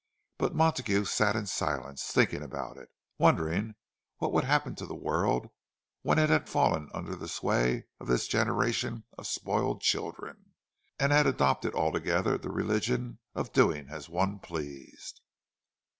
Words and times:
But 0.39 0.55
Montague 0.55 1.05
sat 1.05 1.35
in 1.35 1.45
silence, 1.45 2.05
thinking 2.11 2.41
about 2.41 2.75
it—wondering 2.75 3.75
what 4.17 4.33
would 4.33 4.45
happen 4.45 4.73
to 4.77 4.87
the 4.87 4.95
world 4.95 5.51
when 6.01 6.17
it 6.17 6.27
had 6.31 6.49
fallen 6.49 6.89
under 6.91 7.15
the 7.15 7.27
sway 7.27 7.85
of 7.99 8.07
this 8.07 8.27
generation 8.27 9.03
of 9.19 9.27
spoiled 9.27 9.81
children, 9.81 10.55
and 10.97 11.11
had 11.11 11.27
adopted 11.27 11.75
altogether 11.75 12.39
the 12.39 12.49
religion 12.49 13.19
of 13.35 13.53
doing 13.53 13.89
as 13.89 14.09
one 14.09 14.39
pleased. 14.39 15.21